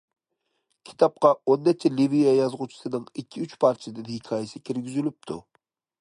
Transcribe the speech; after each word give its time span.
كىتابقا 0.89 1.29
ئون 1.51 1.61
نەچچە 1.67 1.91
لىۋىيە 1.99 2.33
يازغۇچىسىنىڭ 2.37 3.05
ئىككى- 3.11 3.45
ئۈچ 3.45 3.53
پارچىدىن 3.65 4.11
ھېكايىسى 4.17 4.67
كىرگۈزۈلۈپتۇ. 4.71 5.39